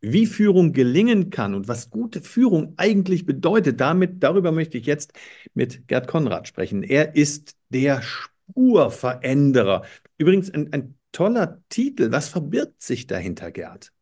wie 0.00 0.26
Führung 0.26 0.72
gelingen 0.72 1.30
kann 1.30 1.54
und 1.54 1.68
was 1.68 1.90
gute 1.90 2.22
Führung 2.22 2.74
eigentlich 2.76 3.26
bedeutet, 3.26 3.80
damit, 3.80 4.22
darüber 4.22 4.52
möchte 4.52 4.78
ich 4.78 4.86
jetzt 4.86 5.12
mit 5.54 5.86
Gerd 5.88 6.08
Konrad 6.08 6.48
sprechen. 6.48 6.82
Er 6.82 7.14
ist 7.16 7.56
der 7.68 8.02
Spurveränderer. 8.02 9.82
Übrigens 10.18 10.50
ein, 10.50 10.72
ein 10.72 10.98
toller 11.12 11.60
Titel. 11.68 12.12
Was 12.12 12.28
verbirgt 12.28 12.82
sich 12.82 13.06
dahinter, 13.06 13.50
Gerd? 13.50 13.92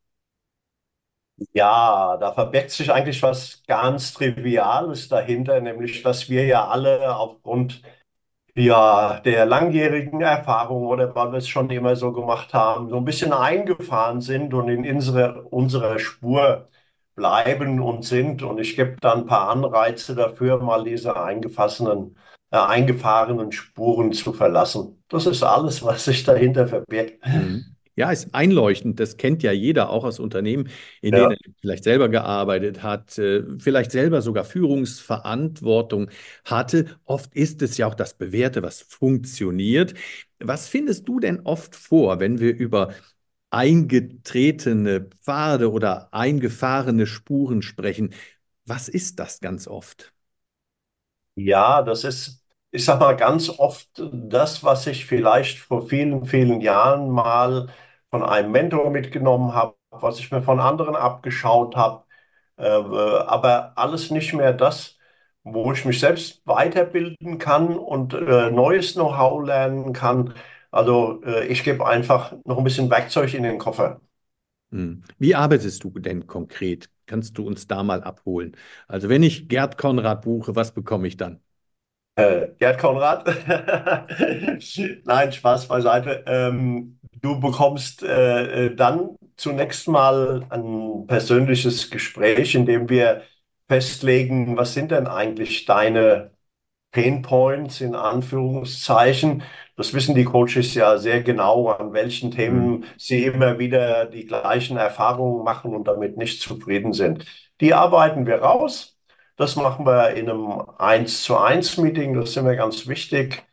Ja, 1.53 2.17
da 2.19 2.33
verbirgt 2.33 2.71
sich 2.71 2.91
eigentlich 2.93 3.23
was 3.23 3.63
ganz 3.67 4.13
Triviales 4.13 5.09
dahinter, 5.09 5.61
nämlich 5.61 6.03
dass 6.03 6.29
wir 6.29 6.45
ja 6.47 6.67
alle 6.69 7.15
aufgrund 7.17 7.83
ja, 8.59 9.21
der 9.21 9.47
langjährigen 9.47 10.21
Erfahrung 10.21 10.87
oder 10.87 11.15
weil 11.15 11.33
wir 11.33 11.39
es 11.39 11.49
schon 11.49 11.71
immer 11.71 11.97
so 11.97 12.13
gemacht 12.13 12.53
haben, 12.55 12.89
so 12.89 12.97
ein 12.97 13.05
bisschen 13.05 13.33
eingefahren 13.33 14.21
sind 14.21 14.53
und 14.53 14.69
in 14.69 14.89
unsere, 14.91 15.43
unserer 15.45 15.99
Spur 15.99 16.69
bleiben 17.15 17.81
und 17.81 18.05
sind. 18.05 18.43
Und 18.43 18.59
ich 18.59 18.77
gebe 18.77 18.97
da 19.01 19.15
ein 19.15 19.27
paar 19.27 19.51
Anreize 19.51 20.15
dafür, 20.15 20.59
mal 20.59 20.85
diese 20.85 21.21
eingefassenen, 21.21 22.17
äh, 22.51 22.59
eingefahrenen 22.59 23.53
Spuren 23.53 24.13
zu 24.13 24.33
verlassen. 24.33 25.03
Das 25.09 25.27
ist 25.27 25.43
alles, 25.43 25.85
was 25.85 26.05
sich 26.05 26.25
dahinter 26.25 26.67
verbirgt. 26.67 27.25
Mhm. 27.27 27.77
Ja, 27.99 28.13
ist 28.13 28.35
einleuchtend. 28.35 29.01
Das 29.01 29.17
kennt 29.17 29.43
ja 29.43 29.53
jeder 29.53 29.91
auch 29.91 30.05
aus 30.05 30.21
Unternehmen, 30.21 30.69
in 31.03 31.15
ja. 31.15 31.29
denen 31.29 31.33
er 31.33 31.39
vielleicht 31.61 31.85
selber 31.85 32.09
gearbeitet 32.09 32.83
hat, 32.83 33.19
äh, 33.19 33.43
vielleicht 33.59 33.91
selber 33.91 34.23
sogar 34.23 34.45
Führungsverantwortung 34.45 36.09
hatte. 36.45 36.99
Oft 37.05 37.35
ist 37.35 37.61
es 37.63 37.77
ja 37.77 37.87
auch 37.89 37.95
das 37.95 38.15
Bewährte, 38.17 38.63
was 38.63 38.83
funktioniert. 38.83 39.95
Was 40.39 40.69
findest 40.69 41.09
du 41.09 41.21
denn 41.21 41.41
oft 41.41 41.75
vor, 41.75 42.21
wenn 42.21 42.39
wir 42.41 42.55
über 42.57 42.95
eingetretene 43.51 45.09
Pfade 45.23 45.73
oder 45.73 46.13
eingefahrene 46.15 47.07
Spuren 47.07 47.63
sprechen? 47.63 48.15
Was 48.67 48.89
ist 48.89 49.19
das 49.19 49.41
ganz 49.41 49.67
oft? 49.69 50.13
Ja, 51.35 51.83
das 51.83 52.05
ist 52.05 52.45
ich 52.71 52.85
sag 52.85 53.01
mal, 53.01 53.17
ganz 53.17 53.49
oft 53.49 53.89
das, 54.13 54.63
was 54.63 54.87
ich 54.87 55.07
vielleicht 55.07 55.59
vor 55.59 55.89
vielen, 55.89 56.27
vielen 56.27 56.61
Jahren 56.61 57.09
mal 57.11 57.69
von 58.11 58.23
einem 58.23 58.53
Mentor 58.53 58.91
mitgenommen 58.91 59.55
habe, 59.55 59.77
was 59.91 60.19
ich 60.19 60.31
mir 60.31 60.43
von 60.43 60.61
anderen 60.61 60.97
abgeschaut 60.97 61.77
habe, 61.77 62.05
äh, 62.59 62.65
aber 62.65 63.73
alles 63.77 64.11
nicht 64.11 64.33
mehr 64.35 64.53
das, 64.53 64.99
wo 65.45 65.73
ich 65.73 65.85
mich 65.85 66.01
selbst 66.01 66.43
weiterbilden 66.47 67.39
kann 67.39 67.77
und 67.79 68.15
äh, 68.15 68.51
neues 68.51 68.95
Know-how 68.95 69.45
lernen 69.47 69.93
kann. 69.93 70.35
Also 70.71 71.23
äh, 71.25 71.47
ich 71.47 71.65
gebe 71.65 71.87
einfach 71.87 72.35
noch 72.45 72.59
ein 72.59 72.65
bisschen 72.65 72.91
Werkzeug 72.91 73.35
in 73.35 73.43
den 73.45 73.59
Koffer. 73.59 74.01
Hm. 74.71 75.03
Wie 75.19 75.35
arbeitest 75.35 75.85
du 75.85 75.91
denn 75.99 76.27
konkret? 76.27 76.91
Kannst 77.07 77.39
du 77.39 77.47
uns 77.47 77.67
da 77.67 77.83
mal 77.83 78.03
abholen? 78.03 78.57
Also 78.87 79.09
wenn 79.09 79.23
ich 79.23 79.49
Gerd 79.49 79.79
Konrad 79.79 80.23
buche, 80.23 80.55
was 80.57 80.73
bekomme 80.75 81.09
ich 81.09 81.17
dann? 81.17 81.41
Äh, 82.17 82.49
Gerd 82.59 82.79
Konrad? 82.79 83.27
Nein, 85.05 85.33
Spaß 85.33 85.69
beiseite. 85.69 86.25
Ähm, 86.27 86.98
du 87.21 87.41
bekommst 87.41 88.03
äh, 88.03 88.67
äh, 88.67 88.77
dann 88.77 89.17
zunächst 89.37 89.89
mal 89.89 90.47
ein 90.51 91.07
persönliches 91.07 91.91
Gespräch, 91.91 92.55
in 92.55 92.67
dem 92.67 92.89
wir 92.89 93.23
festlegen, 93.69 94.57
was 94.57 94.75
sind 94.75 94.91
denn 94.91 95.07
eigentlich 95.07 95.65
deine 95.67 96.33
Pain 96.91 97.23
Points 97.23 97.81
in 97.81 97.95
Anführungszeichen. 97.95 99.43
Das 99.77 99.95
wissen 99.95 100.15
die 100.15 100.25
Coaches 100.25 100.75
ja 100.75 100.99
sehr 100.99 101.23
genau, 101.23 101.69
an 101.69 101.93
welchen 101.93 102.31
Themen 102.31 102.71
mhm. 102.81 102.85
sie 102.97 103.25
immer 103.25 103.59
wieder 103.59 104.07
die 104.07 104.27
gleichen 104.27 104.77
Erfahrungen 104.77 105.45
machen 105.45 105.75
und 105.75 105.87
damit 105.87 106.17
nicht 106.17 106.41
zufrieden 106.41 106.93
sind. 106.93 107.27
Die 107.61 107.75
arbeiten 107.75 108.27
wir 108.27 108.37
raus 108.43 108.99
das 109.39 109.57
machen 109.57 109.87
wir 109.87 110.11
in 110.15 110.29
einem 110.29 110.63
1 110.79 111.23
zu 111.23 111.39
1 111.39 111.79
Meeting, 111.79 112.15
das 112.15 112.31
ist 112.31 112.37
immer 112.37 112.57
ganz 112.57 112.89
wichtig. 112.89 113.45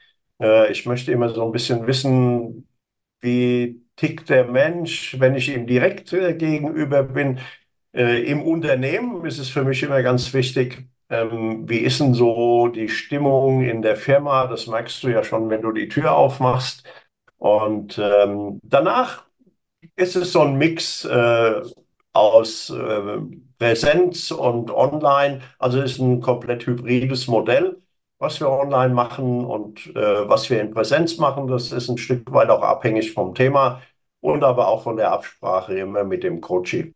Äh, 0.41 0.71
ich 0.71 0.85
möchte 0.87 1.11
immer 1.11 1.29
so 1.29 1.45
ein 1.45 1.51
bisschen 1.51 1.85
wissen, 1.87 2.67
wie 3.25 3.83
tickt 3.97 4.29
der 4.29 4.45
Mensch, 4.45 5.19
wenn 5.19 5.35
ich 5.35 5.49
ihm 5.49 5.67
direkt 5.67 6.13
äh, 6.13 6.35
gegenüber 6.35 7.03
bin. 7.03 7.39
Äh, 7.93 8.23
Im 8.23 8.43
Unternehmen 8.43 9.25
ist 9.25 9.39
es 9.39 9.49
für 9.49 9.63
mich 9.65 9.83
immer 9.83 10.03
ganz 10.03 10.33
wichtig, 10.33 10.87
ähm, 11.09 11.69
wie 11.69 11.79
ist 11.79 11.99
denn 11.99 12.13
so 12.13 12.67
die 12.69 12.89
Stimmung 12.89 13.63
in 13.63 13.81
der 13.81 13.95
Firma? 13.97 14.47
Das 14.47 14.67
merkst 14.67 15.03
du 15.03 15.09
ja 15.09 15.23
schon, 15.23 15.49
wenn 15.49 15.61
du 15.61 15.71
die 15.71 15.89
Tür 15.89 16.15
aufmachst. 16.15 16.83
Und 17.37 17.99
ähm, 17.99 18.59
danach 18.63 19.25
ist 19.95 20.15
es 20.15 20.31
so 20.33 20.41
ein 20.41 20.57
Mix 20.57 21.05
äh, 21.05 21.61
aus 22.13 22.69
äh, 22.69 23.19
Präsenz 23.59 24.31
und 24.31 24.71
Online. 24.71 25.41
Also 25.59 25.81
ist 25.81 25.99
ein 25.99 26.21
komplett 26.21 26.65
hybrides 26.65 27.27
Modell, 27.27 27.81
was 28.25 28.39
wir 28.39 28.49
online 28.49 28.93
machen 28.93 29.45
und 29.45 29.95
äh, 29.95 30.27
was 30.27 30.49
wir 30.49 30.59
in 30.59 30.71
Präsenz 30.71 31.17
machen. 31.17 31.47
Das 31.47 31.71
ist 31.71 31.89
ein 31.89 31.97
Stück 31.99 32.31
weit 32.33 32.49
auch 32.49 32.63
abhängig 32.63 33.13
vom 33.13 33.35
Thema 33.35 33.81
und 34.19 34.43
aber 34.43 34.67
auch 34.67 34.83
von 34.83 34.97
der 34.97 35.11
Absprache 35.11 35.77
immer 35.77 36.03
mit 36.03 36.23
dem 36.23 36.41
Coaching. 36.41 36.93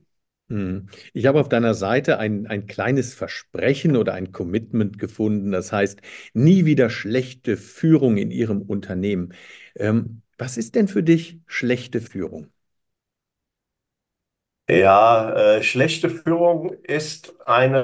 Hm. 0.49 0.89
Ich 1.13 1.27
habe 1.27 1.39
auf 1.39 1.47
deiner 1.47 1.75
Seite 1.75 2.17
ein, 2.17 2.47
ein 2.47 2.65
kleines 2.65 3.13
Versprechen 3.13 3.95
oder 3.95 4.15
ein 4.15 4.31
Commitment 4.31 4.97
gefunden. 4.97 5.51
Das 5.51 5.71
heißt, 5.71 6.01
nie 6.33 6.65
wieder 6.65 6.89
schlechte 6.89 7.57
Führung 7.57 8.17
in 8.17 8.31
Ihrem 8.31 8.63
Unternehmen. 8.63 9.33
Ähm, 9.75 10.23
was 10.39 10.57
ist 10.57 10.73
denn 10.73 10.87
für 10.87 11.03
dich 11.03 11.39
schlechte 11.45 12.01
Führung? 12.01 12.47
Ja, 14.69 15.31
äh, 15.57 15.63
schlechte 15.63 16.09
Führung 16.11 16.73
ist 16.83 17.33
eine 17.47 17.79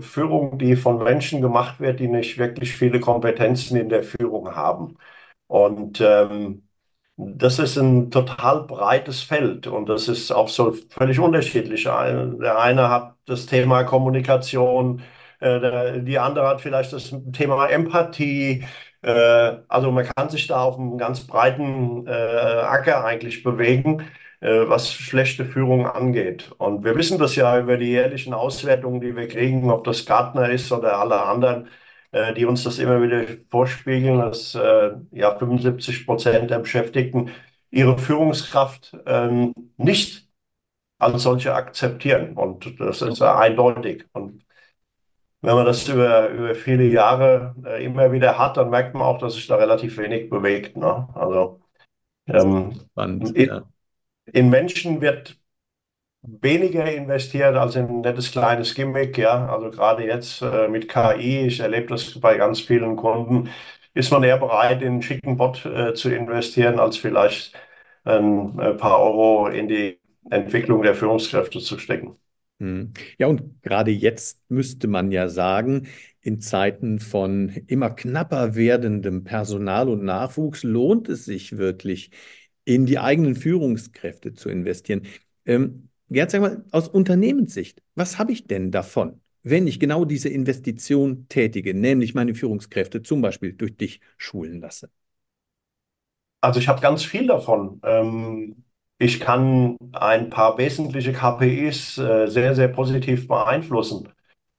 äh, 0.00 0.02
Führung, 0.02 0.58
die 0.58 0.76
von 0.76 0.98
Menschen 1.02 1.40
gemacht 1.40 1.80
wird, 1.80 1.98
die 1.98 2.08
nicht 2.08 2.36
wirklich 2.36 2.76
viele 2.76 3.00
Kompetenzen 3.00 3.76
in 3.78 3.88
der 3.88 4.02
Führung 4.02 4.54
haben. 4.54 4.98
Und 5.46 6.00
ähm, 6.02 6.68
das 7.16 7.58
ist 7.58 7.76
ein 7.78 8.10
total 8.10 8.64
breites 8.64 9.22
Feld 9.22 9.66
und 9.66 9.88
das 9.88 10.08
ist 10.08 10.30
auch 10.32 10.48
so 10.50 10.72
völlig 10.90 11.18
unterschiedlich. 11.20 11.84
Der 11.84 12.58
eine 12.60 12.90
hat 12.90 13.16
das 13.26 13.46
Thema 13.46 13.84
Kommunikation, 13.84 15.02
äh, 15.40 16.02
die 16.02 16.18
andere 16.18 16.48
hat 16.48 16.60
vielleicht 16.60 16.92
das 16.92 17.14
Thema 17.32 17.66
Empathie. 17.68 18.64
Äh, 19.02 19.56
also 19.68 19.90
man 19.90 20.06
kann 20.14 20.28
sich 20.30 20.46
da 20.48 20.62
auf 20.64 20.78
einem 20.78 20.98
ganz 20.98 21.26
breiten 21.26 22.06
äh, 22.06 22.10
Acker 22.10 23.04
eigentlich 23.04 23.42
bewegen. 23.42 24.02
Äh, 24.40 24.68
was 24.68 24.92
schlechte 24.92 25.46
Führung 25.46 25.86
angeht. 25.86 26.52
Und 26.58 26.84
wir 26.84 26.94
wissen 26.94 27.18
das 27.18 27.36
ja 27.36 27.58
über 27.58 27.78
die 27.78 27.86
jährlichen 27.88 28.34
Auswertungen, 28.34 29.00
die 29.00 29.16
wir 29.16 29.28
kriegen, 29.28 29.70
ob 29.70 29.84
das 29.84 30.04
Gartner 30.04 30.50
ist 30.50 30.70
oder 30.72 30.98
alle 30.98 31.22
anderen, 31.22 31.68
äh, 32.12 32.34
die 32.34 32.44
uns 32.44 32.62
das 32.62 32.78
immer 32.78 33.00
wieder 33.02 33.24
vorspiegeln, 33.50 34.18
dass 34.18 34.54
äh, 34.54 34.90
ja 35.12 35.36
75 35.38 36.06
Prozent 36.06 36.50
der 36.50 36.58
Beschäftigten 36.58 37.30
ihre 37.70 37.98
Führungskraft 37.98 38.94
ähm, 39.06 39.54
nicht 39.78 40.28
als 40.98 41.22
solche 41.22 41.54
akzeptieren. 41.54 42.34
Und 42.36 42.78
das 42.78 43.02
ist 43.02 43.20
ja 43.20 43.38
eindeutig. 43.38 44.04
Und 44.12 44.44
wenn 45.40 45.54
man 45.54 45.66
das 45.66 45.88
über, 45.88 46.28
über 46.30 46.54
viele 46.54 46.84
Jahre 46.84 47.54
immer 47.80 48.12
wieder 48.12 48.38
hat, 48.38 48.56
dann 48.58 48.70
merkt 48.70 48.94
man 48.94 49.02
auch, 49.02 49.18
dass 49.18 49.34
sich 49.34 49.46
da 49.46 49.56
relativ 49.56 49.96
wenig 49.98 50.28
bewegt. 50.30 50.76
Ne? 50.76 51.08
Also 51.14 51.60
ähm, 52.26 52.80
Spannend, 52.92 53.36
ja 53.36 53.62
in 54.26 54.50
Menschen 54.50 55.00
wird 55.00 55.38
weniger 56.22 56.90
investiert 56.92 57.56
als 57.56 57.76
in 57.76 57.86
ein 57.88 58.00
nettes 58.00 58.32
kleines 58.32 58.74
Gimmick, 58.74 59.18
ja. 59.18 59.48
Also 59.48 59.70
gerade 59.70 60.04
jetzt 60.04 60.42
äh, 60.42 60.68
mit 60.68 60.88
KI, 60.88 61.46
ich 61.46 61.60
erlebe 61.60 61.88
das 61.88 62.18
bei 62.20 62.36
ganz 62.36 62.60
vielen 62.60 62.96
Kunden, 62.96 63.50
ist 63.94 64.10
man 64.12 64.24
eher 64.24 64.38
bereit, 64.38 64.82
in 64.82 64.88
einen 64.94 65.02
schicken 65.02 65.36
Bot 65.36 65.64
äh, 65.66 65.94
zu 65.94 66.10
investieren, 66.14 66.78
als 66.78 66.96
vielleicht 66.96 67.54
ein, 68.04 68.58
ein 68.60 68.76
paar 68.76 69.00
Euro 69.00 69.48
in 69.48 69.68
die 69.68 69.98
Entwicklung 70.30 70.82
der 70.82 70.94
Führungskräfte 70.94 71.60
zu 71.60 71.78
stecken. 71.78 72.16
Hm. 72.58 72.92
Ja, 73.18 73.26
und 73.26 73.62
gerade 73.62 73.90
jetzt 73.90 74.40
müsste 74.50 74.88
man 74.88 75.12
ja 75.12 75.28
sagen, 75.28 75.88
in 76.20 76.40
Zeiten 76.40 76.98
von 77.00 77.50
immer 77.66 77.90
knapper 77.90 78.54
werdendem 78.54 79.24
Personal 79.24 79.88
und 79.88 80.04
Nachwuchs 80.04 80.62
lohnt 80.62 81.08
es 81.08 81.24
sich 81.24 81.58
wirklich, 81.58 82.10
in 82.66 82.84
die 82.86 82.98
eigenen 82.98 83.36
Führungskräfte 83.36 84.34
zu 84.34 84.50
investieren. 84.50 85.04
Ähm, 85.46 85.88
Gerd, 86.10 86.30
sag 86.30 86.42
mal, 86.42 86.64
aus 86.72 86.88
Unternehmenssicht, 86.88 87.82
was 87.96 88.18
habe 88.18 88.32
ich 88.32 88.46
denn 88.46 88.70
davon, 88.70 89.22
wenn 89.42 89.66
ich 89.66 89.80
genau 89.80 90.04
diese 90.04 90.28
Investition 90.28 91.26
tätige, 91.28 91.74
nämlich 91.74 92.14
meine 92.14 92.34
Führungskräfte 92.34 93.02
zum 93.02 93.22
Beispiel 93.22 93.54
durch 93.54 93.76
dich 93.76 94.00
schulen 94.18 94.60
lasse? 94.60 94.90
Also 96.40 96.60
ich 96.60 96.68
habe 96.68 96.80
ganz 96.80 97.04
viel 97.04 97.26
davon. 97.26 97.80
Ähm, 97.84 98.64
ich 98.98 99.20
kann 99.20 99.76
ein 99.92 100.30
paar 100.30 100.58
wesentliche 100.58 101.12
KPIs 101.12 101.98
äh, 101.98 102.26
sehr, 102.28 102.54
sehr 102.54 102.68
positiv 102.68 103.26
beeinflussen, 103.28 104.08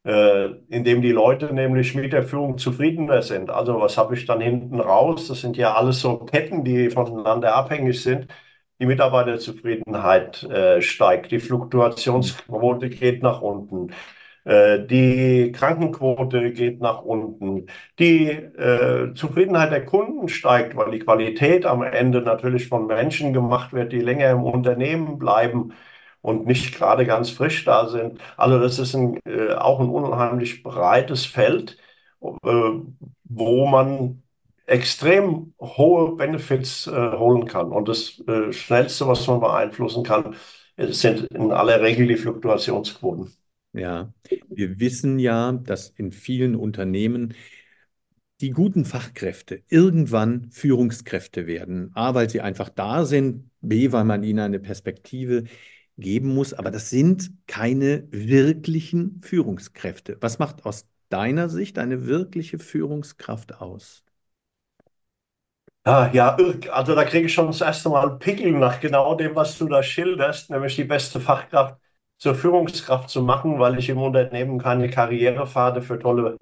äh, 0.07 0.55
indem 0.69 1.01
die 1.01 1.11
Leute 1.11 1.53
nämlich 1.53 1.93
mit 1.93 2.13
der 2.13 2.23
Führung 2.23 2.57
zufriedener 2.57 3.21
sind. 3.21 3.49
Also 3.49 3.81
was 3.81 3.97
habe 3.97 4.15
ich 4.15 4.25
dann 4.25 4.39
hinten 4.41 4.79
raus? 4.79 5.27
Das 5.27 5.41
sind 5.41 5.57
ja 5.57 5.73
alles 5.75 5.99
so 5.99 6.19
Ketten, 6.19 6.63
die 6.63 6.89
voneinander 6.89 7.55
abhängig 7.55 8.01
sind. 8.01 8.27
Die 8.79 8.85
Mitarbeiterzufriedenheit 8.85 10.43
äh, 10.43 10.81
steigt, 10.81 11.31
die 11.31 11.39
Fluktuationsquote 11.39 12.89
geht 12.89 13.21
nach 13.23 13.41
unten. 13.41 13.91
Äh, 14.45 14.85
die 14.85 15.51
Krankenquote 15.51 16.51
geht 16.53 16.79
nach 16.81 17.01
unten. 17.01 17.65
Die 17.99 18.29
äh, 18.29 19.13
Zufriedenheit 19.13 19.71
der 19.71 19.85
Kunden 19.85 20.29
steigt, 20.29 20.75
weil 20.77 20.91
die 20.91 20.99
Qualität 20.99 21.65
am 21.65 21.83
Ende 21.83 22.21
natürlich 22.21 22.67
von 22.69 22.87
Menschen 22.87 23.33
gemacht 23.33 23.73
wird, 23.73 23.91
die 23.91 23.99
länger 23.99 24.31
im 24.31 24.43
Unternehmen 24.43 25.19
bleiben 25.19 25.73
und 26.21 26.45
nicht 26.45 26.75
gerade 26.75 27.05
ganz 27.05 27.29
frisch 27.29 27.63
da 27.65 27.87
sind. 27.87 28.19
Also 28.37 28.59
das 28.59 28.79
ist 28.79 28.95
ein, 28.95 29.19
äh, 29.25 29.53
auch 29.53 29.79
ein 29.79 29.89
unheimlich 29.89 30.63
breites 30.63 31.25
Feld, 31.25 31.77
äh, 32.21 32.27
wo 33.23 33.67
man 33.67 34.23
extrem 34.65 35.53
hohe 35.59 36.15
Benefits 36.15 36.87
äh, 36.87 36.91
holen 36.91 37.45
kann. 37.45 37.71
Und 37.71 37.87
das 37.87 38.21
äh, 38.27 38.51
Schnellste, 38.51 39.07
was 39.07 39.25
man 39.27 39.39
beeinflussen 39.39 40.03
kann, 40.03 40.35
sind 40.77 41.27
in 41.33 41.51
aller 41.51 41.81
Regel 41.81 42.07
die 42.07 42.17
Fluktuationsquoten. 42.17 43.31
Ja, 43.73 44.13
wir 44.49 44.79
wissen 44.79 45.19
ja, 45.19 45.51
dass 45.51 45.89
in 45.89 46.11
vielen 46.11 46.55
Unternehmen 46.55 47.33
die 48.41 48.51
guten 48.51 48.85
Fachkräfte 48.85 49.63
irgendwann 49.69 50.51
Führungskräfte 50.51 51.47
werden. 51.47 51.91
A, 51.95 52.13
weil 52.13 52.29
sie 52.29 52.41
einfach 52.41 52.69
da 52.69 53.05
sind, 53.05 53.49
B, 53.61 53.91
weil 53.91 54.03
man 54.03 54.23
ihnen 54.23 54.39
eine 54.39 54.59
Perspektive 54.59 55.45
geben 55.97 56.33
muss. 56.33 56.53
Aber 56.53 56.71
das 56.71 56.89
sind 56.89 57.31
keine 57.47 58.07
wirklichen 58.11 59.21
Führungskräfte. 59.23 60.17
Was 60.21 60.39
macht 60.39 60.65
aus 60.65 60.87
deiner 61.09 61.49
Sicht 61.49 61.79
eine 61.79 62.05
wirkliche 62.07 62.59
Führungskraft 62.59 63.61
aus? 63.61 64.03
Ja, 65.85 66.11
ja, 66.11 66.35
also 66.71 66.95
da 66.95 67.05
kriege 67.05 67.27
ich 67.27 67.33
schon 67.33 67.47
das 67.47 67.61
erste 67.61 67.87
Mal 67.89 68.17
Pickel 68.19 68.51
nach 68.51 68.81
genau 68.81 69.15
dem, 69.15 69.35
was 69.35 69.57
du 69.57 69.67
da 69.69 69.81
schilderst, 69.81 70.49
nämlich 70.49 70.75
die 70.75 70.83
beste 70.83 71.21
Fachkraft 71.21 71.79
zur 72.17 72.35
Führungskraft 72.35 73.09
zu 73.09 73.21
machen, 73.21 73.57
weil 73.59 73.79
ich 73.79 73.87
im 73.87 73.97
Unternehmen 74.01 74.59
keine 74.59 74.89
Karrierepfade 74.89 75.81
für 75.81 75.97
tolle 75.97 76.37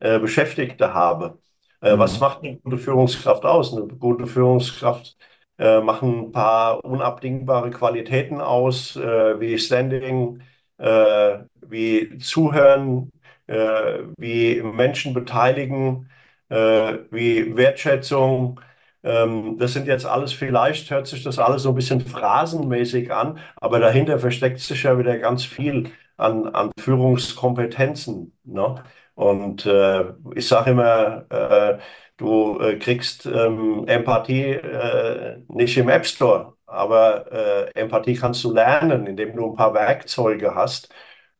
äh, 0.00 0.18
Beschäftigte 0.18 0.92
habe. 0.92 1.38
Äh, 1.80 1.96
mhm. 1.96 1.98
Was 1.98 2.20
macht 2.20 2.42
eine 2.42 2.58
gute 2.58 2.76
Führungskraft 2.76 3.44
aus? 3.46 3.72
Eine 3.74 3.86
gute 3.88 4.26
Führungskraft 4.26 5.16
äh, 5.60 5.80
macht 5.80 6.02
ein 6.02 6.32
paar 6.32 6.84
unabdingbare 6.84 7.70
Qualitäten 7.70 8.40
aus, 8.40 8.96
äh, 8.96 9.40
wie 9.40 9.58
Standing, 9.58 10.42
äh, 10.78 11.38
wie 11.66 12.18
Zuhören, 12.18 13.10
äh, 13.46 14.00
wie 14.18 14.62
Menschen 14.62 15.14
beteiligen, 15.14 16.08
wie 16.50 17.56
Wertschätzung 17.56 18.60
ähm, 19.02 19.56
das 19.58 19.72
sind 19.72 19.86
jetzt 19.86 20.04
alles, 20.06 20.32
vielleicht 20.32 20.90
hört 20.90 21.06
sich 21.06 21.22
das 21.22 21.38
alles 21.38 21.62
so 21.62 21.70
ein 21.70 21.74
bisschen 21.74 22.00
phrasenmäßig 22.00 23.12
an, 23.12 23.38
aber 23.56 23.78
dahinter 23.80 24.18
versteckt 24.18 24.60
sich 24.60 24.82
ja 24.82 24.98
wieder 24.98 25.18
ganz 25.18 25.44
viel 25.44 25.90
an, 26.16 26.46
an 26.48 26.70
Führungskompetenzen. 26.78 28.36
Ne? 28.44 28.82
Und 29.14 29.66
äh, 29.66 30.04
ich 30.34 30.48
sage 30.48 30.70
immer, 30.70 31.26
äh, 31.30 31.78
du 32.16 32.58
äh, 32.60 32.78
kriegst 32.78 33.26
ähm, 33.26 33.84
Empathie 33.86 34.52
äh, 34.54 35.42
nicht 35.48 35.76
im 35.76 35.88
App 35.88 36.06
Store, 36.06 36.54
aber 36.66 37.30
äh, 37.32 37.70
Empathie 37.80 38.14
kannst 38.14 38.42
du 38.44 38.52
lernen, 38.52 39.06
indem 39.06 39.36
du 39.36 39.50
ein 39.50 39.56
paar 39.56 39.74
Werkzeuge 39.74 40.54
hast. 40.54 40.92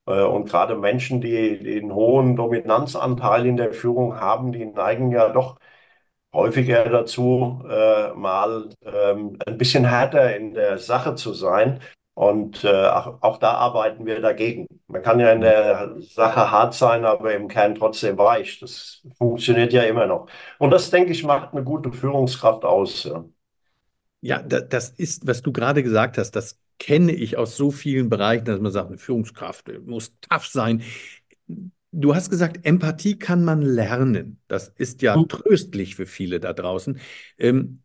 Äh, 0.06 0.22
und 0.22 0.49
gerade 0.49 0.76
Menschen, 0.76 1.20
die, 1.20 1.58
die 1.58 1.81
einen 1.81 1.93
hohen 1.94 2.37
Dominanzanteil 2.37 3.46
in 3.46 3.56
der 3.56 3.73
Führung 3.73 4.16
haben, 4.20 4.52
die 4.52 4.66
neigen 4.66 5.11
ja 5.12 5.28
doch 5.31 5.58
häufiger 6.34 6.88
dazu, 6.88 7.61
mal 8.16 8.70
ähm, 8.84 9.38
ein 9.46 9.58
bisschen 9.58 9.84
härter 9.84 10.37
in 10.37 10.55
der 10.55 10.78
Sache 10.78 11.14
zu 11.16 11.32
sein. 11.34 11.81
Und 12.20 12.64
äh, 12.64 12.69
auch, 12.69 13.22
auch, 13.22 13.38
da 13.38 13.52
arbeiten 13.52 14.05
wir 14.05 14.20
dagegen. 14.20 14.67
Man 14.88 15.00
kann 15.00 15.20
ja 15.20 15.32
in 15.32 15.40
der 15.40 15.96
Sache 16.00 16.50
hart 16.50 16.75
sein, 16.75 17.06
aber 17.06 17.32
im 17.32 17.49
Kern 17.49 17.75
trotzdem 17.75 18.19
weich. 18.19 18.61
Das 18.61 19.00
funktioniert 19.17 19.72
ja 19.72 19.84
immer 19.84 20.05
noch. 20.05 20.26
Und 20.58 20.70
das, 20.70 20.90
denke 20.90 21.12
ich, 21.12 21.25
macht 21.25 21.55
eine 21.55 21.64
gute 21.64 21.90
Führungskraft 21.94 22.67
aus. 22.67 23.05
Ja, 23.05 23.25
ja 24.20 24.43
das 24.43 24.90
ist, 24.90 25.26
was 25.26 25.40
du 25.40 25.50
gerade 25.50 25.82
gesagt 25.82 26.19
hast, 26.19 26.32
das 26.32 26.58
kenne 26.78 27.12
ich 27.12 27.38
aus 27.38 27.56
so 27.56 27.70
vielen 27.70 28.11
Bereichen, 28.11 28.44
dass 28.44 28.61
man 28.61 28.70
sagt, 28.70 28.88
eine 28.88 28.99
Führungskraft 28.99 29.73
muss 29.87 30.14
tough 30.20 30.46
sein. 30.46 30.82
Du 31.90 32.14
hast 32.14 32.28
gesagt, 32.28 32.66
Empathie 32.66 33.19
kann 33.19 33.44
man 33.44 33.62
lernen. 33.62 34.43
Das 34.46 34.69
ist 34.69 35.00
ja 35.00 35.16
tröstlich 35.25 35.96
für 35.96 36.05
viele 36.05 36.38
da 36.38 36.52
draußen. 36.52 37.00
Ähm, 37.38 37.81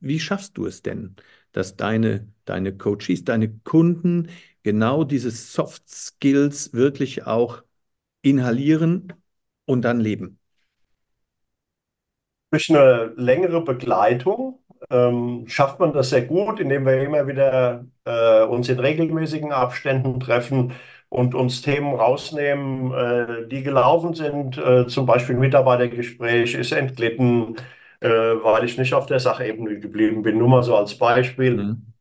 wie 0.00 0.18
schaffst 0.18 0.56
du 0.56 0.64
es 0.64 0.80
denn, 0.80 1.16
dass 1.56 1.76
deine, 1.76 2.28
deine 2.44 2.76
Coaches, 2.76 3.24
deine 3.24 3.50
Kunden 3.64 4.28
genau 4.62 5.04
diese 5.04 5.30
Soft 5.30 5.88
Skills 5.88 6.72
wirklich 6.74 7.26
auch 7.26 7.62
inhalieren 8.22 9.12
und 9.66 9.82
dann 9.82 10.00
leben? 10.00 10.38
Durch 12.50 12.70
eine 12.70 13.12
längere 13.16 13.62
Begleitung 13.62 14.60
ähm, 14.90 15.44
schafft 15.48 15.80
man 15.80 15.92
das 15.92 16.10
sehr 16.10 16.22
gut, 16.24 16.60
indem 16.60 16.86
wir 16.86 17.02
immer 17.02 17.26
wieder 17.26 17.84
äh, 18.04 18.42
uns 18.44 18.68
in 18.68 18.78
regelmäßigen 18.78 19.52
Abständen 19.52 20.20
treffen 20.20 20.72
und 21.08 21.34
uns 21.34 21.62
Themen 21.62 21.94
rausnehmen, 21.94 22.92
äh, 22.94 23.48
die 23.48 23.62
gelaufen 23.62 24.14
sind. 24.14 24.58
Äh, 24.58 24.86
zum 24.86 25.06
Beispiel 25.06 25.36
Mitarbeitergespräch 25.36 26.54
ist 26.54 26.72
entglitten, 26.72 27.56
äh, 28.00 28.08
weil 28.08 28.64
ich 28.64 28.78
nicht 28.78 28.94
auf 28.94 29.06
der 29.06 29.20
Sachebene 29.20 29.78
geblieben 29.80 30.22
bin. 30.22 30.38
Nur 30.38 30.48
mal 30.48 30.62
so 30.62 30.76
als 30.76 30.96
Beispiel. 30.98 31.56
Mhm. 31.56 31.92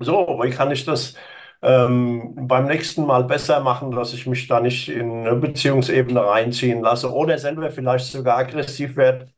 So, 0.00 0.40
wie 0.42 0.50
kann 0.50 0.70
ich 0.72 0.84
das 0.84 1.14
ähm, 1.62 2.34
beim 2.48 2.66
nächsten 2.66 3.06
Mal 3.06 3.24
besser 3.24 3.60
machen, 3.60 3.90
dass 3.92 4.12
ich 4.12 4.26
mich 4.26 4.46
da 4.48 4.60
nicht 4.60 4.88
in 4.88 5.10
eine 5.26 5.36
Beziehungsebene 5.36 6.24
reinziehen 6.26 6.82
lasse 6.82 7.12
oder 7.12 7.38
selber 7.38 7.70
vielleicht 7.70 8.06
sogar 8.06 8.38
aggressiv 8.38 8.96
werde, 8.96 9.32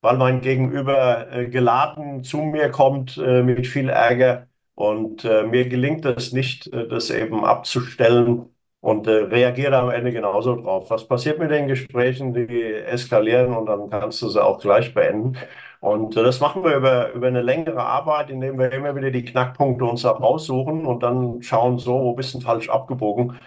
weil 0.00 0.16
mein 0.16 0.40
Gegenüber 0.40 1.30
äh, 1.32 1.48
geladen 1.48 2.24
zu 2.24 2.38
mir 2.38 2.70
kommt 2.70 3.16
äh, 3.18 3.42
mit 3.42 3.66
viel 3.66 3.88
Ärger. 3.88 4.48
Und 4.74 5.24
äh, 5.24 5.42
mir 5.44 5.68
gelingt 5.68 6.06
es 6.06 6.32
nicht, 6.32 6.72
das 6.72 7.10
eben 7.10 7.44
abzustellen 7.44 8.49
und 8.80 9.06
äh, 9.06 9.10
reagiere 9.12 9.76
am 9.78 9.90
Ende 9.90 10.12
genauso 10.12 10.56
drauf. 10.56 10.90
Was 10.90 11.06
passiert 11.06 11.38
mit 11.38 11.50
den 11.50 11.68
Gesprächen, 11.68 12.32
die 12.34 12.72
eskalieren 12.74 13.54
und 13.56 13.66
dann 13.66 13.90
kannst 13.90 14.22
du 14.22 14.28
sie 14.28 14.42
auch 14.42 14.58
gleich 14.60 14.94
beenden. 14.94 15.36
Und 15.80 16.16
äh, 16.16 16.22
das 16.22 16.40
machen 16.40 16.64
wir 16.64 16.76
über, 16.76 17.12
über 17.12 17.26
eine 17.28 17.42
längere 17.42 17.82
Arbeit, 17.84 18.30
indem 18.30 18.58
wir 18.58 18.72
immer 18.72 18.94
wieder 18.96 19.10
die 19.10 19.24
Knackpunkte 19.24 19.84
uns 19.84 20.04
auch 20.04 20.20
raussuchen 20.20 20.86
und 20.86 21.02
dann 21.02 21.42
schauen, 21.42 21.78
so, 21.78 21.92
wo 22.00 22.14
bist 22.14 22.34
du 22.34 22.40
falsch 22.40 22.68
abgebogen. 22.68 23.38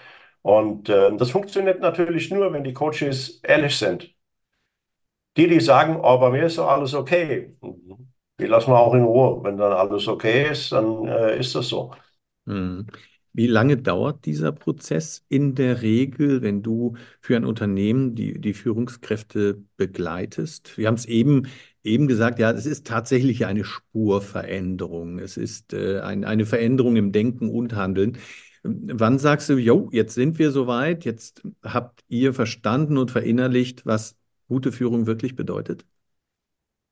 Und 0.42 0.90
äh, 0.90 1.16
das 1.18 1.32
funktioniert 1.32 1.80
natürlich 1.82 2.30
nur, 2.32 2.52
wenn 2.54 2.64
die 2.64 2.74
Coaches 2.74 3.40
ehrlich 3.44 3.78
sind. 3.78 4.14
Die, 5.38 5.48
die 5.48 5.60
sagen, 5.60 6.00
oh, 6.02 6.20
bei 6.20 6.30
mir 6.30 6.44
ist 6.46 6.58
doch 6.60 6.68
alles 6.68 6.94
okay, 6.94 7.58
die 8.40 8.46
lassen 8.46 8.72
wir 8.72 8.80
auch 8.80 8.94
in 8.94 9.04
Ruhe. 9.04 9.44
Wenn 9.44 9.58
dann 9.58 9.74
alles 9.74 10.08
okay 10.08 10.52
ist, 10.52 10.72
dann 10.72 11.08
äh, 11.08 11.40
ist 11.40 11.56
das 11.56 11.68
so. 11.70 11.92
Hm. 12.46 12.88
Wie 13.36 13.48
lange 13.48 13.78
dauert 13.78 14.26
dieser 14.26 14.52
Prozess 14.52 15.26
in 15.28 15.56
der 15.56 15.82
Regel, 15.82 16.44
wenn 16.44 16.62
du 16.62 16.96
für 17.20 17.36
ein 17.36 17.46
Unternehmen 17.46 18.14
die, 18.14 18.40
die 18.40 18.54
Führungskräfte 18.54 19.64
begleitest? 19.76 20.78
Wir 20.78 20.88
haben 20.88 20.96
es 20.96 21.06
eben, 21.06 21.48
eben 21.84 22.08
gesagt, 22.08 22.38
ja, 22.38 22.52
es 22.52 22.68
ist 22.68 22.86
tatsächlich 22.86 23.48
eine 23.48 23.64
Spurveränderung. 23.64 25.18
Es 25.18 25.38
ist 25.38 25.74
äh, 25.74 26.02
ein, 26.02 26.26
eine 26.26 26.46
Veränderung 26.46 26.96
im 26.96 27.12
Denken 27.12 27.50
und 27.50 27.74
Handeln. 27.74 28.20
Wann 28.64 29.18
sagst 29.20 29.50
du, 29.50 29.58
jo, 29.58 29.90
jetzt 29.92 30.14
sind 30.14 30.38
wir 30.38 30.52
soweit, 30.52 31.04
jetzt 31.04 31.42
habt 31.64 32.04
ihr 32.08 32.34
verstanden 32.34 32.98
und 32.98 33.12
verinnerlicht, 33.12 33.86
was 33.86 34.16
gute 34.48 34.72
Führung 34.72 35.08
wirklich 35.08 35.36
bedeutet? 35.36 35.86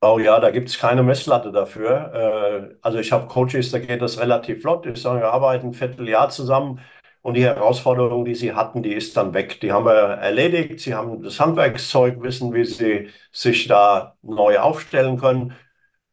Oh 0.03 0.17
ja, 0.17 0.39
da 0.39 0.50
gibt 0.50 0.70
es 0.70 0.79
keine 0.79 1.03
Messlatte 1.03 1.51
dafür. 1.51 2.72
Äh, 2.74 2.75
also 2.81 2.98
ich 2.98 3.12
habe 3.12 3.27
Coaches, 3.27 3.70
da 3.72 3.77
geht 3.79 4.01
das 4.01 4.20
relativ 4.20 4.62
flott. 4.62 4.86
Ich 4.88 5.00
sage, 5.01 5.20
wir 5.22 5.31
arbeiten 5.31 5.67
ein 5.67 5.74
Vierteljahr 5.74 6.29
zusammen 6.29 6.79
und 7.22 7.36
die 7.36 7.43
Herausforderung, 7.43 8.25
die 8.25 8.34
sie 8.34 8.53
hatten, 8.53 8.81
die 8.81 8.93
ist 8.93 9.15
dann 9.15 9.34
weg. 9.36 9.60
Die 9.62 9.72
haben 9.72 9.86
wir 9.86 9.91
erledigt. 9.93 10.79
Sie 10.79 10.96
haben 10.96 11.22
das 11.22 11.39
Handwerkszeug, 11.39 12.22
wissen, 12.24 12.51
wie 12.53 12.65
sie 12.65 13.10
sich 13.31 13.67
da 13.67 14.15
neu 14.24 14.58
aufstellen 14.60 15.20
können. 15.20 15.53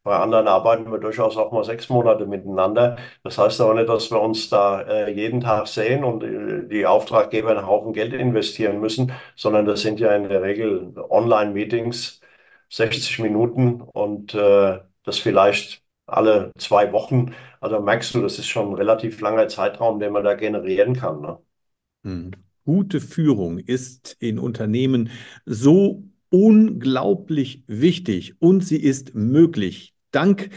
Bei 0.05 0.17
anderen 0.19 0.49
arbeiten 0.49 0.91
wir 0.91 0.99
durchaus 0.99 1.37
auch 1.37 1.53
mal 1.53 1.65
sechs 1.65 1.89
Monate 1.91 2.27
miteinander. 2.27 2.97
Das 3.25 3.37
heißt 3.39 3.61
aber 3.61 3.75
nicht, 3.75 3.89
dass 3.91 4.11
wir 4.11 4.21
uns 4.21 4.49
da 4.49 4.81
äh, 4.83 5.11
jeden 5.13 5.41
Tag 5.43 5.67
sehen 5.69 6.05
und 6.05 6.23
äh, 6.25 6.67
die 6.69 6.87
Auftraggeber 6.87 7.51
einen 7.51 7.67
Haufen 7.67 7.93
Geld 7.93 8.15
investieren 8.15 8.81
müssen, 8.81 9.13
sondern 9.37 9.67
das 9.67 9.83
sind 9.83 10.01
ja 10.01 10.15
in 10.17 10.29
der 10.29 10.43
Regel 10.43 10.95
Online-Meetings, 11.11 12.18
60 12.71 13.21
Minuten 13.21 13.81
und 13.81 14.35
äh, 14.35 14.79
das 15.05 15.19
vielleicht 15.19 15.83
alle 16.07 16.53
zwei 16.59 16.93
Wochen. 16.93 17.35
Also 17.61 17.81
merkst 17.81 18.15
du, 18.15 18.23
das 18.23 18.39
ist 18.39 18.49
schon 18.49 18.71
ein 18.71 18.75
relativ 18.75 19.21
langer 19.21 19.49
Zeitraum, 19.49 20.01
den 20.01 20.13
man 20.13 20.25
da 20.25 20.35
generieren 20.35 20.95
kann. 20.95 21.21
Ne? 21.21 21.39
Hm. 22.05 22.31
Gute 22.65 23.01
Führung 23.01 23.59
ist 23.59 24.17
in 24.21 24.39
Unternehmen 24.39 25.11
so 25.47 26.05
unglaublich 26.31 27.63
wichtig 27.67 28.35
und 28.41 28.61
sie 28.61 28.83
ist 28.83 29.15
möglich 29.15 29.95
dank 30.11 30.51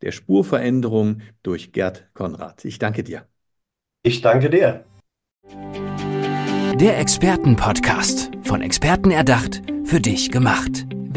der 0.00 0.12
Spurveränderung 0.12 1.20
durch 1.42 1.72
Gerd 1.72 2.08
Konrad. 2.14 2.64
Ich 2.64 2.78
danke 2.78 3.04
dir. 3.04 3.26
Ich 4.02 4.20
danke 4.20 4.48
dir. 4.48 4.84
Der 6.80 6.98
Expertenpodcast, 6.98 8.30
von 8.42 8.62
Experten 8.62 9.10
erdacht, 9.10 9.62
für 9.84 10.00
dich 10.00 10.30
gemacht. 10.30 10.86